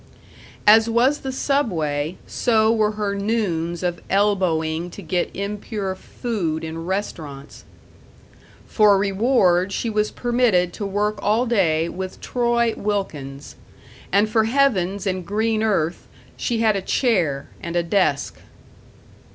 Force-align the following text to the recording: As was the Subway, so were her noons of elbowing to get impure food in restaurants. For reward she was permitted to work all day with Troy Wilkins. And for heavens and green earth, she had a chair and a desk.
As 0.65 0.89
was 0.89 1.19
the 1.19 1.31
Subway, 1.31 2.17
so 2.25 2.73
were 2.73 2.93
her 2.93 3.13
noons 3.13 3.83
of 3.83 4.01
elbowing 4.09 4.89
to 4.89 5.01
get 5.03 5.29
impure 5.35 5.93
food 5.93 6.63
in 6.63 6.87
restaurants. 6.87 7.65
For 8.65 8.97
reward 8.97 9.71
she 9.71 9.91
was 9.91 10.09
permitted 10.09 10.73
to 10.73 10.87
work 10.87 11.19
all 11.21 11.45
day 11.45 11.87
with 11.87 12.19
Troy 12.19 12.73
Wilkins. 12.75 13.55
And 14.11 14.27
for 14.27 14.45
heavens 14.45 15.05
and 15.05 15.23
green 15.23 15.61
earth, 15.61 16.07
she 16.35 16.61
had 16.61 16.75
a 16.75 16.81
chair 16.81 17.49
and 17.61 17.75
a 17.75 17.83
desk. 17.83 18.37